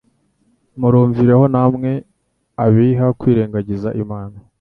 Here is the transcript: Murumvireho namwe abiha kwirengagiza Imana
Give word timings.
Murumvireho 0.79 1.45
namwe 1.53 1.91
abiha 2.65 3.07
kwirengagiza 3.19 3.89
Imana 4.03 4.37